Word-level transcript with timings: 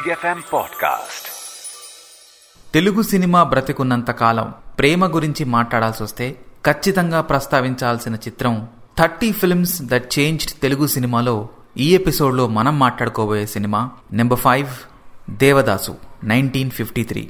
Big 0.00 0.12
FM 0.12 0.38
podcast 0.52 1.26
Telugu 2.74 3.02
cinema 3.02 3.42
బ్రతికున్నంత 3.42 4.10
కాలం 4.10 4.48
ప్రేమ 4.78 5.06
గురించి 5.14 5.44
మాట్లాడాల్సి 5.44 6.02
వస్తే 6.02 6.26
ఖచ్చితంగా 6.66 7.20
ప్రస్తావించాల్సిన 7.20 8.14
చిత్రం 8.16 8.54
thirty 8.98 9.32
films 9.32 9.76
that 9.82 10.18
changed 10.18 10.52
Telugu 10.62 10.86
సినిమాలో 10.86 11.36
ఈ 11.78 11.94
ఎపిసోడ్లో 11.94 12.46
మనం 12.48 12.78
మాట్లాడుకోబోయే 12.78 13.46
cinema 13.46 13.82
number 14.12 14.38
five 14.38 14.72
Devadasu 15.38 15.94
nineteen 16.24 16.70
fifty 16.70 17.04
three. 17.04 17.24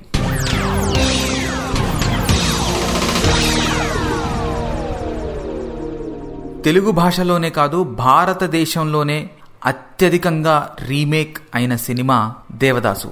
Telugu 6.64 6.90
భాషలోనే 6.90 7.50
కాదు 7.50 7.84
భారతదేశంలోనే 8.00 9.18
అత్యధికంగా 9.64 10.76
రీమేక్ 10.80 11.38
అయిన 11.54 11.76
cinema 11.76 12.34
Devadasu. 12.52 13.06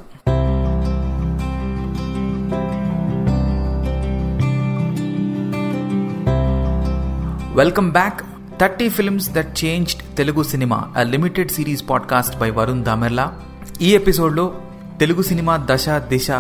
Welcome 7.55 7.92
back. 7.92 8.20
Thirty 8.61 8.89
films 8.89 9.30
that 9.30 9.65
changed 9.65 10.16
Telugu 10.16 10.42
cinema 10.42 10.92
a 10.97 11.03
limited 11.03 11.51
series 11.51 11.84
podcast 11.91 12.39
by 12.39 12.51
Varun 12.51 12.84
Damerla. 12.84 13.41
ఈ 13.83 13.95
ఎపిసోడ్లో 13.95 14.55
తెలుగు 15.01 15.23
సినిమా 15.23 15.67
దశ 15.70 15.89
దిశ 15.89 16.30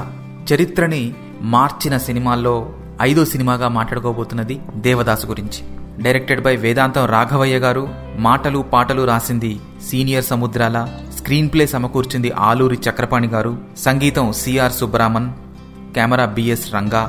చరిత్రని 0.54 1.14
మార్చిన 1.40 1.98
సినిమాల్లో 1.98 2.72
ఐదో 3.02 3.24
సినిమాగా 3.24 3.68
మాట్లాడుకోబోతున్నది 3.68 4.60
దేవదాసు 4.74 5.26
గురించి. 5.26 5.77
డైరెక్టెడ్ 5.98 6.42
బై 6.42 6.56
వేదాంతం 6.56 7.04
రాఘవయ్య 7.04 7.58
గారు 7.58 7.88
మాటలు 8.16 8.58
పాటలు 8.58 9.04
రాసింది 9.04 9.60
సీనియర్ 9.90 10.24
సముద్రాల 10.24 10.78
స్క్రీన్ 11.18 11.50
ప్లే 11.52 11.66
సమకూర్చింది 11.66 12.30
ఆలూరి 12.30 12.78
చక్రపాణి 12.88 13.28
గారు 13.28 13.58
సంగీతం 13.78 14.32
CR 14.32 14.72
Subbaraman 14.72 15.30
camera 15.94 16.24
BS 16.24 16.74
Ranga 16.74 17.02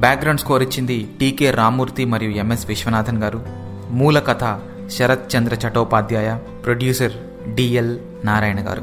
background 0.00 0.40
score 0.40 0.62
ఇచ్చింది 0.62 1.08
టీకే 1.20 1.50
రామ్మూర్తి 1.50 2.04
మరియు 2.04 2.30
ఎంఎస్ 2.30 2.66
విశ్వనాథన్ 2.66 3.22
గారు. 3.22 3.42
మూల 3.90 4.18
కథ 4.18 4.60
శరత్ 4.90 5.36
చంద్ర 5.36 5.54
చటోపాధ్యాయ 5.66 6.38
ప్రొడ్యూసర్ 6.64 7.12
డిఎల్ 7.54 7.98
నారాయణ 8.24 8.68
గారు. 8.68 8.82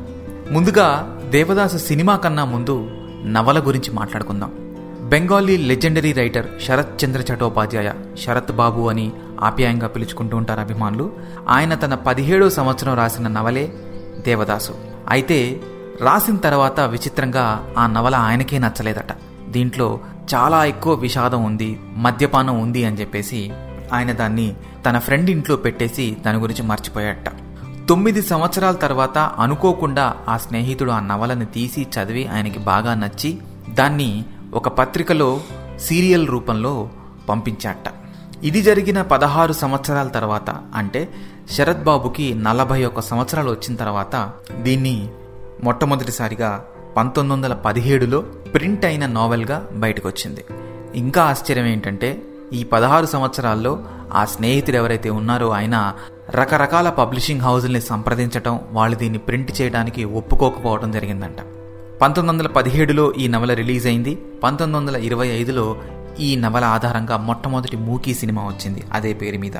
ముందుగా 0.51 1.17
దేవదాసు 1.29 1.77
సినిమా 1.77 2.15
కన్నా 2.15 2.45
ముందు 2.45 2.89
నవల 3.25 3.59
గురించి 3.59 3.91
మాట్లాడుకుందాం. 3.91 4.51
బెంగాలీ 5.09 5.57
లెజెండరీ 5.57 6.11
రైటర్ 6.11 6.45
శరత్ 6.67 7.05
చంద్ర 7.05 7.33
చటోపాధ్యాయ 7.33 7.91
శరత్ 8.25 8.51
బాబు 8.51 8.89
అని 8.89 9.11
ఆప్యాయంగా 9.43 9.87
పిలుచుకుంటూ 9.87 10.37
ఉంటారు 10.37 10.59
అభిమానులు. 10.59 11.11
ఆయన 11.49 11.75
తన 11.75 11.93
పదిహేడో 11.93 12.49
సంవత్సరం 12.49 12.93
రాసిన 12.93 13.27
నవలే 13.27 13.73
దేవదాసు. 14.19 14.73
అయితే 15.09 15.61
రాసిన 16.01 16.35
తర్వాత 16.35 16.79
విచిత్రంగా 16.79 17.73
ఆ 17.77 17.87
నవల 17.87 18.15
ఆయనకే 18.15 18.59
నచ్చలేదట. 18.59 19.11
దీంట్లో 19.49 19.99
చాలా 20.35 20.65
ఎక్కువ 20.65 20.93
విషాదం 20.93 21.43
ఉంది 21.43 21.79
మద్యపానం 21.95 22.61
ఉంది 22.61 22.85
అని 22.85 22.99
చెప్పేసి 22.99 23.51
ఆయన 23.93 24.11
దాన్ని 24.11 24.55
తన 24.85 24.97
ఫ్రెండ్ 24.97 25.29
ఇంట్లో 25.29 25.55
పెట్టేసి 25.55 26.17
దాని 26.25 26.37
గురించి 26.37 26.63
మర్చిపోయాట 26.63 27.29
తొమ్మిది 27.89 28.21
సంవత్సరాల 28.21 28.75
తర్వాత 28.75 29.17
అనుకోకుండా 29.17 30.13
ఆ 30.27 30.37
స్నేహితుడు 30.37 30.91
ఆ 30.91 30.99
నవలని 30.99 31.45
తీసి 31.45 31.87
చదివి 31.95 32.27
ఆయనకి 32.27 32.59
బాగా 32.59 32.93
నచ్చి 32.93 33.37
దాన్ని 33.73 34.25
ఒక 34.53 34.67
పత్రికలో 34.67 35.41
సీరియల్ 35.79 36.27
రూపంలో 36.27 36.89
పంపించాట 37.29 37.89
ఇది 38.43 38.61
జరిగిన 38.61 39.01
పదహారు 39.01 39.53
సంవత్సరాల 39.53 40.07
తర్వాత 40.07 40.49
అంటే 40.75 41.01
శరత్ 41.55 41.83
బాబుకి 41.83 42.33
నలభై 42.37 42.83
ఒక్క 42.83 42.99
సంవత్సరాలు 43.01 43.51
వచ్చిన 43.51 43.75
తర్వాత 43.75 44.15
దీన్ని 44.61 44.95
మొట్టమొదటిసారిగా 45.63 46.49
పంతొమ్మిది 46.97 47.33
వందల 47.33 47.53
పదిహేడులో 47.65 48.19
ప్రింట్ 48.53 48.85
అయిన 48.85 49.05
నావెల్గా 49.05 49.57
బయటకు 49.73 50.07
వచ్చింది 50.07 50.43
ఇంకా 50.95 51.23
ఆశ్చర్యం 51.23 51.65
ఏంటంటే 51.65 52.09
ఈ 52.53 52.63
పదహారు 52.63 53.05
సంవత్సరాల్లో 53.05 53.73
ఆ 54.13 54.25
స్నేహితుడు 54.25 54.77
ఎవరైతే 54.77 55.09
ఉన్నారో 55.09 55.49
ఆయన 55.49 55.75
రకరకాల 56.29 56.89
పబ్లిషింగ్ 56.89 57.41
హౌజుల్ని 57.41 57.81
సంప్రదించటం 57.81 58.59
వాళ్ళు 58.71 58.97
దీన్ని 58.97 59.19
ప్రింట్ 59.19 59.61
చేయడానికి 59.61 60.03
ఒప్పుకోకపోవడం 60.03 60.91
జరిగిందంట. 60.91 61.39
పంతొమ్మిది 62.01 62.31
వందల 62.31 62.47
పదిహేడులో 62.47 63.13
ఈ 63.13 63.27
నవల 63.27 63.53
రిలీజ్ 63.53 63.87
అయింది 63.87 64.13
పంతొమ్మిది 64.43 64.77
వందల 64.77 64.95
ఇరవై 65.05 65.27
ఐదులో 65.27 65.65
ఈ 66.21 66.35
నవల 66.35 66.65
ఆధారంగా 66.65 67.17
మొట్టమొదటి 67.17 67.77
మూకీ 67.77 68.13
సినిమా 68.13 68.41
వచ్చింది. 68.41 68.83
అదే 68.93 69.13
పేరు 69.13 69.37
మీద. 69.37 69.51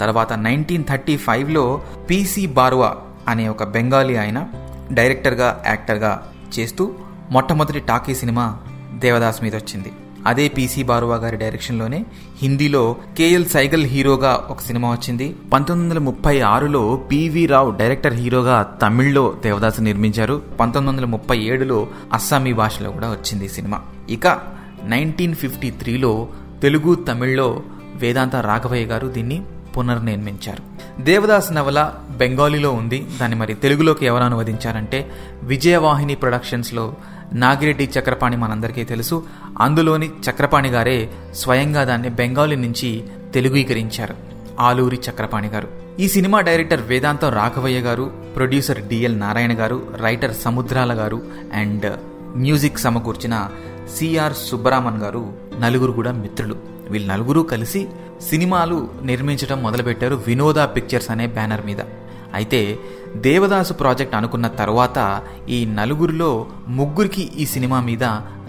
తర్వాత 0.00 0.32
నైన్టీన్ 0.32 0.84
థర్టీ 0.84 1.16
ఫైవ్లో 1.16 1.82
పిసి 2.10 2.46
బార్వా 2.46 2.96
అనే 3.28 3.48
ఒక 3.48 3.64
బెంగాలీ 3.64 4.16
ఆయన 4.16 4.46
డైరెక్టర్గా 4.92 5.62
యాక్టర్గా 5.66 6.32
చేస్తూ 6.58 6.92
మొట్టమొదటి 7.30 7.80
టాకీ 7.80 8.14
సినిమా 8.14 8.58
దేవదాస్ 8.94 9.42
మీద 9.42 9.56
వచ్చింది. 9.56 9.92
అదే 10.26 10.48
పిసి 10.48 10.82
బారువా 10.82 11.16
గారి 11.16 11.36
డైరెక్షన్లోనే 11.36 12.06
హిందీలో 12.42 12.96
కేఎల్ 13.18 13.46
సైగల్ 13.46 13.84
హీరోగా 13.84 14.46
ఒక 14.50 14.60
సినిమా 14.60 14.90
వచ్చింది. 14.90 15.36
పంతొమ్మిది 15.52 15.94
వందల 15.94 16.04
ముప్పై 16.04 16.40
ఆరులో 16.40 16.96
పివి 16.96 17.46
రావు 17.46 17.70
డైరెక్టర్ 17.70 18.14
హీరోగా 18.14 18.62
తమిళ్ళో 18.62 19.34
దేవదాస్ 19.44 19.80
నిర్మించారు. 19.80 20.42
పంతొమ్మిది 20.60 20.96
వందల 20.96 21.10
ముప్పై 21.10 21.38
ఏడులో 21.38 21.88
అస్సామీ 22.12 22.52
భాషలో 22.52 22.90
కూడా 22.90 23.10
వచ్చింది 23.10 23.48
సినిమా. 23.48 23.80
ఇక 24.10 24.59
నైన్టీన్ 24.84 25.34
ఫిఫ్టీ 25.34 25.70
త్రీలో 25.70 26.28
తెలుగు 26.62 26.94
తమిళ్ళో 26.94 27.62
వేదాంత 27.94 28.36
రాఘవయ్య 28.36 28.86
గారు 28.86 29.08
దీన్ని 29.08 29.42
పునర్నిర్మించారు. 29.76 30.62
దేవదాస్ 31.02 31.52
నవల 31.52 31.94
బెంగాలీలో 32.16 32.72
ఉంది. 32.72 33.06
దాన్ని 33.20 33.38
మరి 33.38 33.54
తెలుగులోకి 33.54 34.06
ఎవరు 34.06 34.24
అనువదించారంటే 34.24 35.10
విజయవాహిని 35.42 36.14
ప్రొడక్షన్స్లో 36.14 36.94
నాగిరెడ్డి 37.32 37.90
చక్రపాణి 37.98 38.36
మనందరికీ 38.36 38.84
తెలుసు. 38.84 39.26
అందులోని 39.60 40.10
చక్రపాణి 40.30 40.68
గారే 40.68 41.10
స్వయంగా 41.34 41.84
దాన్ని 41.84 42.08
బెంగాలీ 42.08 42.56
నుంచి 42.56 43.04
తెలుగుీకరించారు 43.34 44.14
ఆలూరి 44.60 45.00
చక్రపాణి 45.10 45.48
గారు. 45.48 45.68
ఈ 46.00 46.08
సినిమా 46.08 46.40
డైరెక్టర్ 46.40 46.82
వేదాంతం 46.82 47.28
రాఘవయ్య 47.28 47.80
గారు 47.80 48.12
producer 48.36 48.82
DL 48.82 49.20
Narayana 49.20 49.58
garu 49.58 49.82
writer 50.00 50.34
Samudrala 50.34 50.98
garu 50.98 51.22
and 51.54 51.96
music 52.36 52.78
సమకూర్చిన 52.78 53.48
సిఆర్ 53.88 54.32
సుబ్బరామన్ 54.32 54.98
గారు 54.98 55.32
నలుగురు 55.60 55.92
కూడా 55.92 56.12
మిత్రులు. 56.12 56.56
వీళ్ళు 56.90 57.12
నలుగురు 57.12 57.40
కలిసి 57.40 57.88
సినిమాలు 58.30 58.88
నిర్మించడం 59.02 59.62
మొదలుపెట్టారు 59.62 60.22
వినోద 60.26 60.58
పిక్చర్స్ 60.58 61.10
అనే 61.10 61.26
బ్యానర్ 61.26 61.66
మీద. 61.66 61.80
అయితే 62.34 62.78
దేవదాసు 63.16 63.72
ప్రాజెక్ట్ 63.72 64.14
అనుకున్న 64.14 64.46
తర్వాత 64.46 65.22
ఈ 65.48 65.64
నలుగురిలో 65.64 66.46
ముగ్గురికి 66.68 67.22
ఈ 67.38 67.46
సినిమా 67.46 67.80
మీద 67.80 68.04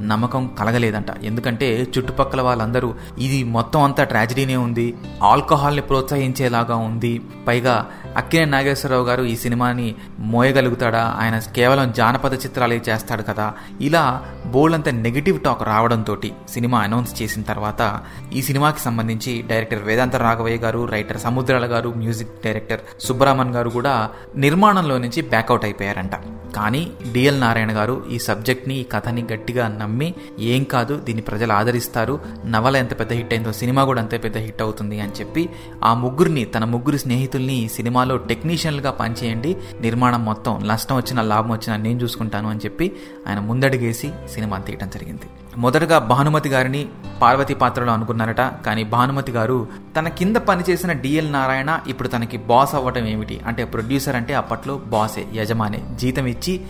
నమ్మకం 0.08 0.50
కలగలేదంట. 0.60 1.06
ఎందుకంటే 1.24 1.88
చుట్టుపక్కల 1.98 2.42
వాళ్ళందరూ 2.42 2.94
ఇది 3.18 3.44
మొత్తం 3.44 3.84
అంతా 3.84 4.04
ట్రాజిడీనే 4.04 4.56
ఉంది 4.56 4.94
ఆల్కహాల్ని 5.24 5.82
ప్రోత్సహించేలాగా 5.82 6.76
ఉంది. 6.76 7.22
పైగా 7.48 7.88
అక్కినే 8.18 8.46
నాగేశ్వరరావు 8.46 9.06
గారు 9.06 9.24
ఈ 9.24 9.36
సినిమాని 9.36 9.96
మోయగలుగుతాడా? 10.20 11.16
ఆయన 11.20 11.40
కేవలం 11.40 11.92
జానపద 11.92 12.34
చిత్రాలే 12.34 12.82
చేస్తాడు 12.90 13.24
కదా? 13.24 13.54
ఇలా 13.82 14.24
బోల్డ్ 14.46 15.04
నెగిటివ్ 15.04 15.40
టాక్ 15.40 15.64
రావడంతో 15.64 16.18
సినిమా 16.50 16.80
అనౌన్స్ 16.80 17.22
చేసిన 17.22 17.42
తర్వాత 17.42 18.00
ఈ 18.34 18.42
సినిమాకి 18.42 18.80
సంబంధించి 18.80 19.44
డైరెక్టర్ 19.48 19.84
వేదాంత 19.84 20.16
రాఘవయ్య 20.16 20.58
గారు 20.58 20.86
రైటర్ 20.86 21.18
సముద్రాల 21.18 21.66
గారు 21.66 21.94
మ్యూజిక్ 21.98 22.30
డైరెక్టర్ 22.46 22.80
సుబ్బరామన్ 23.00 23.56
గారు 23.56 23.70
కూడా 23.70 24.10
నిర్మాణంలో 24.36 24.98
నుంచి 24.98 25.22
బ్యాకౌట్ 25.22 25.66
అయిపోయారంట. 25.66 26.12
కానీ 26.56 26.92
డిఎల్ 27.12 27.42
నారాయణ 27.42 27.78
గారు 27.78 28.04
ఈ 28.12 28.20
సబ్జెక్ట్ని 28.20 28.76
ఈ 28.76 28.84
కథని 28.84 29.26
గట్టిగా 29.34 29.68
నమ్మి 29.68 29.91
ఏం 30.40 30.64
కాదు 30.64 31.00
దీన్ని 31.00 31.22
ప్రజలు 31.22 31.54
ఆదరిస్తారు. 31.54 32.20
నవల 32.46 32.76
ఎంత 32.76 33.00
పెద్ద 33.00 33.14
హిట్ 33.14 33.34
అయిందో 33.34 33.52
సినిమా 33.52 33.84
కూడా 33.84 34.02
అంతే 34.02 34.18
పెద్ద 34.18 34.38
హిట్ 34.38 34.62
అవుతుంది 34.62 35.00
అని 35.00 35.12
చెప్పి 35.20 35.50
ఆ 35.84 35.94
ముగ్గురిని 35.94 36.46
తన 36.46 36.64
ముగ్గురు 36.64 36.98
స్నేహితుల్ని 36.98 37.70
సినిమాలో 37.70 38.18
టెక్నీషియన్లుగా 38.18 38.92
పనిచేయండి. 38.92 39.58
నిర్మాణం 39.82 40.26
మొత్తం 40.26 40.64
నష్టం 40.68 40.96
వచ్చినా 40.96 41.22
లాభం 41.22 41.52
వచ్చినా 41.52 41.78
నేను 41.78 42.00
చూసుకుంటాను 42.04 42.50
అని 42.50 42.60
చెప్పి 42.60 42.92
ఆయన 43.28 43.40
ముందడుగేసి 43.40 44.12
సినిమా 44.34 44.58
తీయడం 44.58 44.90
జరిగింది. 44.90 45.30
మొదటగా 45.58 46.00
భానుమతి 46.00 46.50
గారిని 46.50 46.88
పార్వతి 47.22 47.54
పాత్రలో 47.54 47.94
అనుకున్నారట. 47.94 48.42
కానీ 48.66 48.84
భానుమతి 48.84 49.32
గారు 49.32 49.68
తన 49.98 50.08
కింద 50.08 50.36
పనిచేసిన 50.36 50.92
డిఎల్ 50.92 51.34
నారాయణ 51.34 51.80
ఇప్పుడు 51.88 52.08
తనకి 52.08 52.38
బాస్ 52.38 52.76
అవ్వటం 52.76 53.06
ఏమిటి? 53.06 53.42
అంటే 53.48 53.66
ప్రొడ్యూసర్ 53.66 54.16
అంటే 54.16 54.34
అప్పట్లో 54.34 54.78
బాసే 54.78 55.28
యజమానే. 55.34 55.84
జీతం 55.96 56.26
ఇచ్చి 56.26 56.62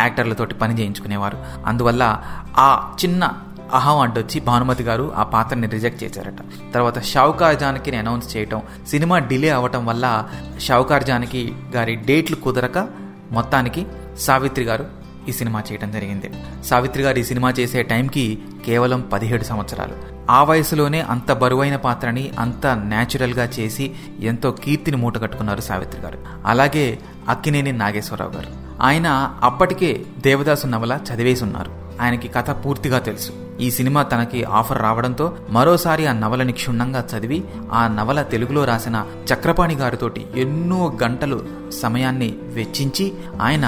యాక్టర్లతోటి 0.00 0.54
పని 0.54 0.78
చేయించుకునేవారు. 0.78 1.38
అందువల్ల 1.66 2.22
ఆ 2.58 2.94
చిన్న 3.04 3.32
అహం 3.72 3.98
అడ్డొచ్చి 3.98 4.40
భానుమతి 4.40 4.82
గారు 4.82 5.12
ఆ 5.16 5.22
పాత్రని 5.22 5.66
రిజెక్ట్ 5.66 6.04
చేశారట. 6.04 6.72
తర్వాత 6.74 7.02
షావుకార్ 7.02 7.58
జానకిని 7.58 7.96
అనౌన్స్ 7.96 8.36
చేయటం 8.36 8.62
సినిమా 8.88 9.18
డిలే 9.18 9.50
అవ్వటం 9.50 9.86
వల్ల 9.86 10.28
షావుకార్ 10.60 11.04
జానకి 11.04 11.54
గారి 11.74 11.94
డేట్లు 11.94 12.36
కుదరక 12.36 12.88
మొత్తానికి 13.32 13.86
సావిత్రి 14.18 14.64
గారు 14.64 14.97
ఈ 15.28 15.32
సినిమా 15.32 15.62
చేయడం 15.72 15.92
జరిగింది. 15.92 16.30
సావిత్రి 16.64 17.02
గారు 17.02 17.18
ఈ 17.18 17.22
సినిమా 17.22 17.50
చేసే 17.50 17.82
టైంకి 17.82 18.38
కేవలం 18.64 19.00
పదిహేడు 19.12 19.44
సంవత్సరాలు. 19.44 20.18
ఆ 20.30 20.44
వయసులోనే 20.44 21.00
అంత 21.00 21.32
బరువైన 21.32 21.76
పాత్రని 21.76 22.30
అంత 22.38 22.66
న్యాచురల్గా 22.66 23.44
చేసి 23.44 23.92
ఎంతో 24.20 24.50
కీర్తిని 24.50 24.96
మూటగట్టుకున్నారు 24.96 25.60
సావిత్రి 25.60 26.00
గారు. 26.00 26.18
అలాగే 26.46 26.98
అక్కినేని 27.28 27.72
నాగేశ్వరరావు 27.72 28.32
గారు. 28.32 28.82
ఆయన 28.82 29.34
అప్పటికే 29.42 30.02
దేవదాసు 30.18 30.66
నవల 30.66 30.98
చదివేసి 31.14 31.44
ఉన్నారు. 31.44 31.72
ఆయనకి 32.00 32.28
కథ 32.28 32.50
పూర్తిగా 32.50 32.98
తెలుసు. 32.98 33.47
ఈ 33.58 33.68
సినిమా 33.70 34.02
తనకి 34.08 34.40
ఆఫర్ 34.52 34.80
రావడంతో 34.82 35.26
మరోసారి 35.50 36.04
ఆ 36.06 36.12
నవలని 36.18 36.52
క్షుణ్ణంగా 36.52 37.00
చదివి 37.10 37.38
ఆ 37.72 37.82
నవల 37.88 38.22
తెలుగులో 38.32 38.62
రాసిన 38.64 38.96
చక్రపాణి 39.32 39.74
గారితోటి 39.74 40.22
ఎన్నో 40.36 40.80
గంటలు 41.02 41.38
సమయాన్ని 41.80 42.28
వెచ్చించి 42.54 43.06
ఆయన 43.40 43.66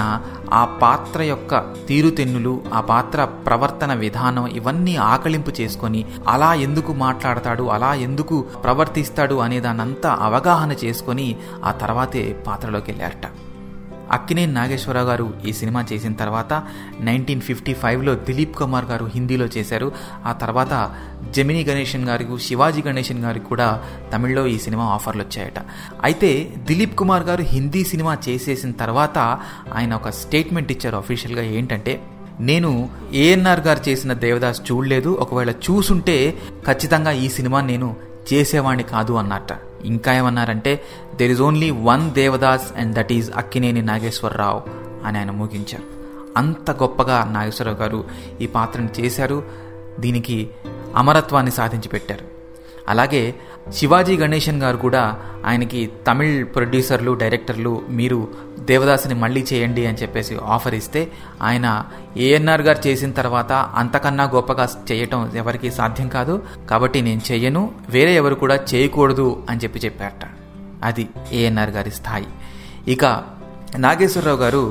ఆ 0.53 0.63
పాత్ర 0.81 1.21
యొక్క 1.23 1.53
తీరుతెన్నులు 1.87 2.53
ఆ 2.73 2.81
పాత్ర 2.87 3.19
ప్రవర్తన 3.45 3.93
విధానం 3.99 4.47
ఇవన్నీ 4.55 4.95
ఆకలింపు 5.07 5.53
చేసుకొని 5.61 6.01
అలా 6.27 6.51
ఎందుకు 6.61 6.93
మాట్లాడతాడు 7.01 7.65
అలా 7.69 7.93
ఎందుకు 8.01 8.37
ప్రవర్తిస్తాడు 8.63 9.37
అనే 9.41 9.59
దానంతా 9.59 10.11
అవగాహన 10.21 10.71
చేసుకొని 10.83 11.27
ఆ 11.63 11.73
తర్వాతే 11.81 12.25
పాత్రలోకి 12.47 12.89
వెళ్ళారట 12.91 13.27
అక్కినేని 14.11 14.53
నాగేశ్వరరావు 14.53 15.07
గారు 15.07 15.33
ఈ 15.45 15.51
సినిమా 15.53 15.85
చేసిన 15.93 16.13
తర్వాత 16.13 16.53
నైన్టీన్ 17.07 17.41
ఫిఫ్టీ 17.41 17.73
ఫైవ్లో 17.73 18.15
దిలీప్ 18.15 18.55
కుమార్ 18.55 18.85
గారు 18.85 19.05
హిందీలో 19.05 19.47
చేశారు. 19.57 19.91
ఆ 20.25 20.31
తర్వాత 20.31 20.73
జమినీ 21.35 21.63
గణేషన్ 21.63 22.07
గారికి 22.09 22.37
శివాజీ 22.37 22.81
గణేషన్ 22.87 23.23
గారికి 23.25 23.45
కూడా 23.45 23.67
తమిళ్ళో 24.13 24.47
ఈ 24.47 24.57
సినిమా 24.57 24.83
ఆఫర్లు 24.83 25.23
వచ్చాయట. 25.23 25.59
అయితే 26.03 26.31
దిలీప్ 26.67 26.95
కుమార్ 26.95 27.23
గారు 27.23 27.43
హిందీ 27.43 27.83
సినిమా 27.83 28.17
చేసేసిన 28.29 28.71
తర్వాత 28.71 29.17
ఆయన 29.73 29.93
ఒక 29.93 30.09
స్టేట్మెంట్ 30.21 30.71
ఇచ్చారు 30.71 30.97
అఫీషియల్గా 30.97 31.41
ఏంటంటే 31.41 31.95
నేను 32.39 32.89
ఏఎన్ఆర్ 33.13 33.59
గారు 33.59 33.89
చేసిన 33.89 34.13
దేవదాస్ 34.13 34.61
చూడలేదు 34.71 35.09
ఒకవేళ 35.19 35.51
చూసుంటే 35.65 36.15
ఖచ్చితంగా 36.67 37.11
ఈ 37.11 37.29
సినిమా 37.29 37.61
నేను 37.61 37.95
చేసేవాణ్ణి 38.33 38.83
కాదు 38.83 39.13
అన్నట్ట. 39.13 39.51
ఇంకా 39.85 40.13
ఏమన్నారంటే 40.13 40.83
there 41.15 41.31
is 41.31 41.41
only 41.41 41.69
one 41.69 42.11
Devdas 42.11 42.73
and 42.77 42.95
that 42.95 43.13
is 43.13 43.31
Akkineni 43.31 43.81
Nageswara Rao 43.81 44.61
అని 45.05 45.17
ఆయన 45.17 45.31
ముగించారు. 45.31 45.83
అంత 46.37 46.71
గొప్పగా 46.71 47.29
నాగేశ్వరరావు 47.31 47.77
గారు 47.77 48.03
ఈ 48.41 48.47
పాత్రను 48.47 48.89
చేశారు. 48.99 49.43
దీనికి 49.99 50.49
అమరత్వాన్ని 50.95 51.51
సాధించి 51.51 51.89
పెట్టారు. 51.89 52.30
అలాగే 52.91 53.23
శివాజీ 53.77 54.13
గణేశన్ 54.17 54.61
గారు 54.61 54.77
కూడా 54.77 55.03
ఆయనకి 55.45 55.81
తమిళ్ 56.07 56.37
ప్రొడ్యూసర్లు 56.55 57.11
డైరెక్టర్లు 57.21 57.73
మీరు 57.99 58.17
దేవదాసుని 58.69 59.15
మళ్ళీ 59.15 59.41
చేయండి 59.51 59.83
అని 59.89 59.99
చెప్పేసి 60.01 60.33
ఆఫర్ 60.55 60.75
ఇస్తే 60.75 61.01
ఆయన 61.41 61.67
ఏఎన్ఆర్ 62.17 62.63
గారు 62.67 62.81
చేసిన 62.87 63.11
తర్వాత 63.19 63.51
అంతకన్నా 63.81 64.25
గొప్పగా 64.35 64.65
చేయటం 64.91 65.21
ఎవరికి 65.35 65.71
సాధ్యం 65.71 66.07
కాదు. 66.17 66.35
కాబట్టి 66.69 67.01
నేను 67.07 67.21
చెయ్యను 67.31 67.63
వేరే 67.89 68.13
ఎవరు 68.21 68.35
కూడా 68.43 68.57
చేయకూడదు 68.73 69.27
అని 69.49 69.61
చెప్పి 69.63 69.81
చెప్పారట. 69.85 70.25
అది 70.83 71.05
ఏఎన్ఆర్ 71.33 71.73
గారి 71.77 71.91
స్థాయి. 71.91 72.29
ఇక 72.87 73.05
నాగేశ్వరరావు 73.77 74.37
గారు 74.37 74.63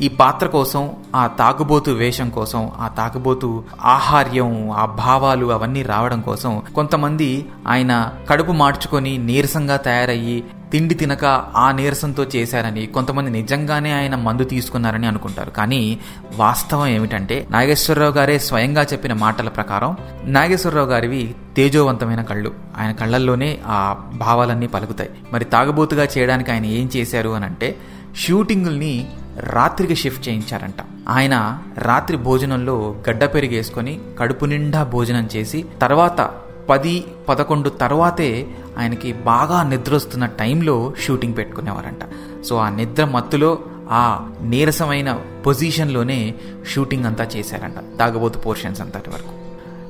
ఈ 0.00 0.08
పాత్ర 0.08 0.46
కోసం 0.46 0.90
ఆ 1.14 1.26
తాగుబోతు 1.26 1.90
వేషం 1.90 2.30
కోసం 2.30 2.70
ఆ 2.80 2.88
తాగుబోతు 2.88 3.64
ఆహార్యం 3.84 4.70
ఆ 4.70 4.84
భావాలు 4.84 5.46
అవన్నీ 5.46 5.82
రావడం 5.82 6.20
కోసం 6.20 6.62
కొంతమంది 6.74 7.48
ఆయన 7.68 8.12
కడుపు 8.30 8.52
మార్చుకొని 8.52 9.18
నీరసంగా 9.18 9.76
తయారయ్యి 9.76 10.44
తిండి 10.72 10.94
తినక 10.94 11.24
ఆ 11.56 11.72
నీరసంతో 11.72 12.26
చేశారని 12.36 12.86
కొంతమంది 12.86 13.30
నిజంగానే 13.30 13.92
ఆయన 13.92 14.14
మందు 14.14 14.44
తీసుకున్నారని 14.44 15.06
అనుకుంటారు. 15.06 15.50
కానీ 15.50 15.98
వాస్తవం 16.36 16.86
ఏమిటంటే 16.86 17.46
నాగేశ్వరరావు 17.50 18.12
గారే 18.12 18.38
స్వయంగా 18.38 18.82
చెప్పిన 18.82 19.12
మాటల 19.12 19.48
ప్రకారం 19.48 19.96
నాగేశ్వరరావు 20.24 20.86
గారివి 20.86 21.34
తేజోవంతమైన 21.56 22.22
కళ్ళు. 22.22 22.52
ఆయన 22.78 22.92
కళ్ళల్లోనే 22.92 23.58
ఆ 23.66 23.96
భావాలన్నీ 24.14 24.66
పలుకుతాయి. 24.66 25.10
మరి 25.32 25.44
తాగుబోతుగా 25.44 26.08
చేయడానికి 26.18 26.52
ఆయన 26.52 26.64
ఏం 26.64 26.90
చేశారు 26.96 27.30
అని 27.30 27.44
అంటే 27.44 27.76
షూటింగుల్ని 28.14 29.10
రాత్రికి 29.40 29.96
షిఫ్ట్ 29.96 30.28
చేయించారంట. 30.28 30.74
ఆయన 31.08 31.58
రాత్రి 31.78 32.16
భోజనంలో 32.16 32.94
గడ్డ 33.10 33.24
పెరిగేసుకొని 33.24 34.00
కడుపు 34.18 34.44
నిండా 34.44 34.84
భోజనం 34.84 35.28
చేసి 35.36 35.64
తర్వాత 35.80 36.30
పది 36.70 37.04
పదకొండు 37.28 37.68
తర్వాతే 37.68 38.46
ఆయనకి 38.78 39.12
బాగా 39.12 39.62
నిద్ర 39.62 39.94
వస్తున్న 39.94 40.26
టైంలో 40.26 40.94
షూటింగ్ 41.06 41.36
పెట్టుకునేవారంట. 41.36 42.00
సో 42.44 42.56
ఆ 42.56 42.68
నిద్ర 42.68 43.04
మత్తులో 43.04 43.58
ఆ 43.90 44.30
నీరసమైన 44.42 45.20
పొజిషన్లోనే 45.46 46.34
షూటింగ్ 46.72 47.04
అంతా 47.04 47.24
చేశారంట. 47.24 47.98
తాగబోతు 47.98 48.38
పోర్షన్స్ 48.38 48.80
అంతటి 48.80 49.10
వరకు. 49.10 49.32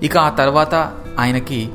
ఇక 0.05 0.19
ఆ 0.19 0.29
తర్వాత 0.29 0.75
ఆయనకి 1.19 1.69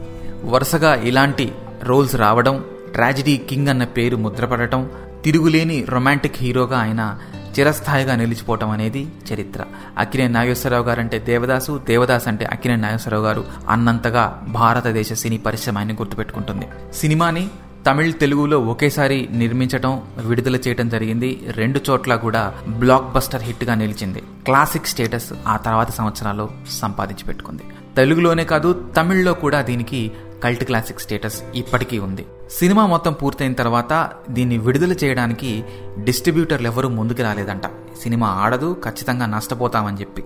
వరుసగా 0.45 0.95
ఇలాంటి 0.95 1.51
రోల్స్ 1.83 2.15
రావడం 2.15 2.63
ట్రాజిడీ 2.93 3.37
కింగ్ 3.37 3.67
అన్న 3.67 3.83
పేరు 3.83 4.17
ముద్రపడటం 4.17 4.89
తిరుగులేని 5.23 5.85
రొమాంటిక్ 5.89 6.35
హీరోగా 6.37 6.79
ఆయన 6.79 7.17
చిరస్థాయిగా 7.59 8.15
నిలిచిపోవటం 8.15 8.69
అనేది 8.69 9.07
చరిత్ర. 9.33 9.65
అక్కినే 9.97 10.27
నాగేశ్వరరావు 10.27 10.83
గారు 10.83 10.99
అంటే 10.99 11.19
దేవదాసు 11.19 11.81
దేవదాస్ 11.87 12.27
అంటే 12.27 12.45
అక్కినే 12.45 12.75
నాగేశ్వరరావు 12.75 13.23
గారు 13.23 13.45
అన్నంతగా 13.69 14.43
భారతదేశ 14.47 15.13
సినీ 15.13 15.37
పరిశ్రమ 15.37 15.77
ఆయన 15.77 15.93
గుర్తుపెట్టుకుంటుంది. 15.93 16.67
సినిమాని 16.93 17.47
తమిళ్ 17.87 18.13
తెలుగులో 18.13 18.59
ఒకేసారి 18.59 19.29
నిర్మించటం 19.31 20.01
విడుదల 20.25 20.55
చేయడం 20.55 20.89
జరిగింది. 20.89 21.47
రెండు 21.51 21.79
చోట్ల 21.89 22.15
కూడా 22.15 22.53
బ్లాక్ 22.67 23.13
బస్టర్ 23.13 23.43
హిట్గా 23.43 23.75
నిలిచింది. 23.75 24.19
క్లాసిక్ 24.19 24.87
స్టేటస్ 24.87 25.33
ఆ 25.47 25.57
తర్వాత 25.57 25.91
సంవత్సరాల్లో 25.91 26.49
సంపాదించి 26.71 27.23
పెట్టుకుంది 27.23 27.63
తెలుగులోనే 27.95 28.43
కాదు 28.43 28.85
తమిళ్ళో 28.97 29.33
కూడా 29.33 29.61
దీనికి 29.61 30.11
కల్ట్ 30.43 30.63
క్లాసిక్ 30.63 30.99
స్టేటస్ 30.99 31.43
ఇప్పటికీ 31.55 31.99
ఉంది. 31.99 32.25
సినిమా 32.49 32.85
మొత్తం 32.85 33.13
పూర్తయిన 33.13 33.53
తర్వాత 33.53 34.11
దీన్ని 34.29 34.57
విడుదల 34.57 34.91
చేయడానికి 34.91 35.63
డిస్ట్రిబ్యూటర్లు 36.03 36.67
ఎవరూ 36.67 36.89
ముందుకు 36.89 37.23
రాలేదంట. 37.23 37.61
సినిమా 38.01 38.27
ఆడదు 38.27 38.77
ఖచ్చితంగా 38.85 39.25
నష్టపోతామని 39.25 39.97
చెప్పి. 40.01 40.23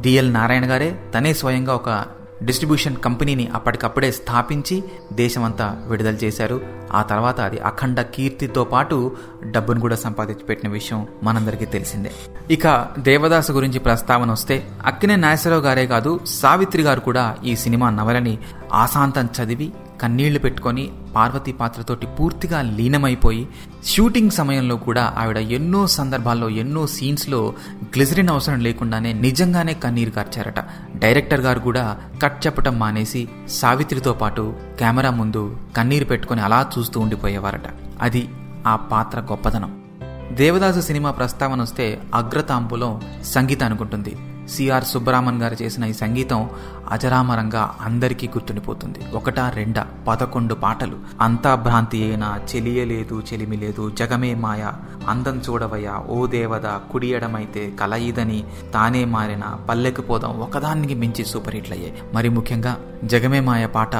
డిఎల్ 0.00 0.34
నారాయణ 0.34 0.70
గారే 0.70 0.98
తనే 1.14 1.34
స్వయంగా 1.34 1.74
ఒక 1.74 2.04
డిస్ట్రిబ్యూషన్ 2.42 2.96
కంపెనీని 2.96 3.48
అప్పటికప్పుడే 3.54 4.10
స్థాపించి 4.10 4.84
దేశమంతా 5.12 5.82
విడుదల 5.86 6.14
చేశారు. 6.14 6.60
ఆ 6.92 7.02
తర్వాత 7.02 7.40
అది 7.40 7.58
అఖండ 7.58 8.00
కీర్తితో 8.00 8.64
పాటు 8.64 9.16
డబ్బును 9.44 9.80
కూడా 9.80 9.96
సంపాదించి 9.96 10.44
పెట్టిన 10.44 10.70
విషయం 10.70 11.06
మనందరికీ 11.22 11.64
తెలిసిందే. 11.64 12.12
ఇక 12.50 12.88
దేవదాసు 12.98 13.52
గురించి 13.52 13.78
ప్రస్తావన 13.78 14.32
వస్తే 14.32 14.68
అక్కినే 14.86 15.16
నాగేశ్వరరావు 15.16 15.62
గారే 15.62 15.86
కాదు 15.86 16.20
సావిత్రి 16.26 16.82
గారు 16.82 17.00
కూడా 17.00 17.36
ఈ 17.44 17.56
సినిమా 17.56 17.90
నవలని 17.90 18.38
ఆశాంతం 18.72 19.28
చదివి 19.42 19.72
కన్నీళ్ళు 20.02 20.38
పెట్టుకొని 20.38 20.92
పార్వతి 21.16 21.52
పాత్రతోటి 21.52 22.06
పూర్తిగా 22.06 22.62
లీనమైపోయి 22.62 23.48
షూటింగ్ 23.86 24.30
సమయంలో 24.30 24.76
కూడా 24.76 25.14
ఆవిడ 25.18 25.36
ఎన్నో 25.36 25.86
సందర్భాల్లో 25.86 26.48
ఎన్నో 26.48 26.86
సీన్స్లో 26.86 27.54
గ్లిజరిన్ 27.84 28.28
అవసరం 28.28 28.60
లేకుండానే 28.60 29.12
నిజంగానే 29.12 29.74
కన్నీరు 29.74 30.10
కార్చారట. 30.10 30.60
డైరెక్టర్ 30.96 31.40
గారు 31.40 31.60
కూడా 31.60 31.98
కట్ 32.22 32.46
చెప్పటం 32.46 32.78
మానేసి 32.78 33.28
సావిత్రితో 33.48 34.12
పాటు 34.12 34.56
కెమెరా 34.78 35.10
ముందు 35.10 35.56
కన్నీరు 35.76 36.04
పెట్టుకొని 36.04 36.40
అలా 36.40 36.66
చూస్తూ 36.78 37.00
ఉండిపోయేవారట. 37.00 37.68
అది 38.02 38.28
ఆ 38.66 38.76
పాత్ర 38.76 39.20
గొప్పతనం 39.20 39.84
దేవదాసు 40.32 40.80
సినిమా 40.80 41.10
ప్రస్తావన 41.10 41.62
వస్తే 41.62 42.02
అగ్రతాంబులం 42.14 43.00
సంగీతం 43.24 43.66
అనుకుంటుంది. 43.66 44.16
సిఆర్ 44.48 44.84
సుబ్బరామన్ 44.84 45.42
గారు 45.42 45.56
చేసిన 45.62 45.84
ఈ 45.84 45.92
సంగీతం 45.92 46.50
అజరామరంగా 46.90 47.76
అందరికీ 47.80 48.28
గుర్తుండిపోతుంది. 48.28 48.98
ఒకటా 49.14 49.50
రెండా 49.50 49.86
పదకొండు 50.08 50.54
పాటలు. 50.54 50.96
అంతా 51.20 51.54
భ్రాంతి 51.54 52.04
అయినా 52.04 52.40
చెలియలేదు 52.54 53.22
చెలిమి 53.32 53.56
లేదు 53.56 53.90
జగమే 53.90 54.34
మాయ 54.34 54.72
అందం 55.08 55.42
చూడవయ్యా 55.50 55.96
ఓ 56.08 56.26
దేవద 56.26 56.66
కుడియడమైతే 56.66 57.72
కలయిదని 57.80 58.44
తానే 58.74 59.04
మారిన 59.04 59.56
పల్లెకు 59.68 60.02
పోదాం 60.02 60.40
ఒకదానికి 60.40 60.94
మించి 60.94 61.24
సూపర్ 61.24 61.54
హిట్లు 61.54 61.74
అయ్యాయి 61.74 61.94
మరి 62.14 62.28
ముఖ్యంగా 62.28 62.76
జగమే 63.04 63.40
మాయ 63.40 63.66
పాట 63.66 63.96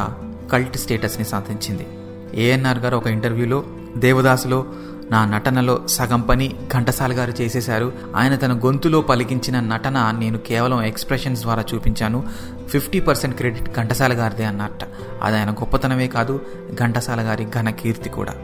కల్ట్ 0.52 0.76
స్టేటస్ని 0.76 1.24
సాధించింది. 1.24 1.86
ఏఎన్ఆర్ 2.34 2.78
గారు 2.78 2.96
ఒక 2.96 3.06
ఇంటర్వ్యూలో 3.06 3.64
దేవదాసులో 3.96 4.64
నా 5.10 5.24
నటనలో 5.24 5.86
సగం 5.86 6.20
పని 6.20 6.54
ఘంటసాల 6.74 7.12
గారు 7.12 7.30
చేసేశారు. 7.30 7.92
ఆయన 8.16 8.34
తన 8.34 8.52
గొంతులో 8.52 9.00
పలికించిన 9.00 9.60
నటన 9.60 10.14
నేను 10.18 10.38
కేవలం 10.38 10.82
ఎక్స్ప్రెషన్స్ 10.82 11.42
ద్వారా 11.42 11.64
చూపించాను. 11.74 12.24
ఫిఫ్టీ 12.68 13.00
పర్సెంట్ 13.00 13.36
క్రెడిట్ 13.36 13.76
ఘంటసాల 13.76 14.12
గారిదే 14.12 14.44
అన్నట్ట. 14.44 14.84
అది 15.22 15.38
ఆయన 15.38 15.50
గొప్పతనమే 15.50 16.06
కాదు 16.06 16.40
ఘంటసాల 16.80 17.20
గారి 17.20 17.46
ఘన 17.58 17.70
కీర్తి 17.70 18.08
కూడా. 18.08 18.34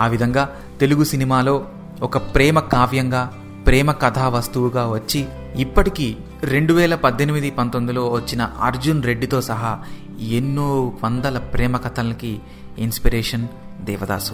ఆ 0.00 0.06
విధంగా 0.06 0.56
తెలుగు 0.80 1.04
సినిమాలో 1.04 1.64
ఒక 2.02 2.18
ప్రేమ 2.18 2.60
కావ్యంగా 2.60 3.32
ప్రేమ 3.66 3.92
కథా 3.92 4.28
వస్తువుగా 4.28 4.86
వచ్చి 4.86 5.26
ఇప్పటికీ 5.56 6.16
రెండు 6.42 6.72
వేల 6.72 6.94
పద్దెనిమిది 6.94 7.50
పంతొమ్మిదిలో 7.50 8.08
వచ్చిన 8.08 8.42
అర్జున్ 8.42 9.02
రెడ్డితో 9.02 9.40
సహా 9.40 9.78
ఎన్నో 10.20 10.92
వందల 11.04 11.38
ప్రేమ 11.38 11.76
కథలకి 11.76 12.40
ఇన్స్పిరేషన్ 12.78 13.48
దేవదాసు. 13.80 14.32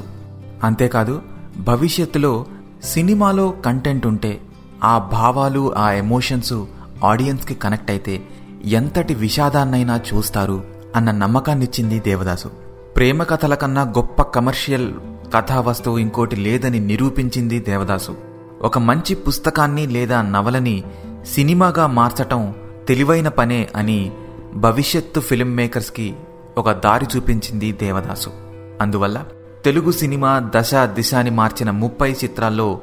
అంతేకాదు 0.64 1.22
భవిష్యత్తులో 1.58 2.46
సినిమాలో 2.84 3.50
కంటెంట్ 3.50 4.06
ఉంటే 4.06 4.40
ఆ 4.84 4.98
భావాలు 4.98 5.74
ఆ 5.76 5.90
ఎమోషన్స్ 5.90 6.52
ఆడియన్స్కి 7.04 7.54
కనెక్ట్ 7.54 7.90
అయితే 7.90 8.22
ఎంతటి 8.64 9.14
విషాదాన్నైనా 9.14 9.96
చూస్తారు 9.96 10.64
అన్న 10.96 11.10
నమ్మకాన్నిచ్చింది 11.10 12.00
దేవదాసు. 12.00 12.48
ప్రేమ 12.96 13.22
కథల 13.22 13.54
కన్నా 13.54 13.82
గొప్ప 13.82 14.22
కమర్షియల్ 14.22 14.92
కథా 15.34 15.60
వస్తువు 15.60 15.98
ఇంకోటి 15.98 16.36
లేదని 16.36 16.80
నిరూపించింది 16.80 17.58
దేవదాసు. 17.58 18.16
ఒక 18.62 18.78
మంచి 18.78 19.14
పుస్తకాన్ని 19.14 19.86
లేదా 19.86 20.22
నవలని 20.22 20.84
సినిమాగా 21.34 21.86
మార్చటం 21.86 22.54
తెలివైన 22.88 23.28
పనే 23.28 23.68
అని 23.76 24.12
భవిష్యత్తు 24.54 25.20
ఫిల్మ్ 25.20 25.56
మేకర్స్కి 25.56 26.14
ఒక 26.58 26.70
దారి 26.70 27.06
చూపించింది 27.16 27.72
దేవదాసు. 27.72 28.30
అందువల్ల 28.80 29.24
తెలుగు 29.66 29.92
సినిమా 29.92 30.42
దశ 30.56 30.74
దిశాని 30.74 31.30
మార్చిన 31.30 31.70
ముప్పై 31.70 32.12
చిత్రాల్లో 32.12 32.80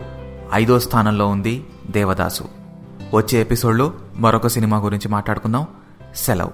ఐదో 0.54 0.80
స్థానంలో 0.80 1.28
ఉంది 1.28 1.66
దేవదాసు. 1.90 2.44
వచ్చే 3.13 3.42
ఎపిసోడ్లో 3.42 3.94
మరొక 4.16 4.48
సినిమా 4.48 4.78
గురించి 4.78 5.08
మాట్లాడుకుందాం. 5.08 5.68
సెలవు. 6.16 6.52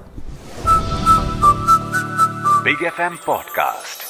Big 2.68 2.78
FM 2.78 3.14
Podcast. 3.14 4.09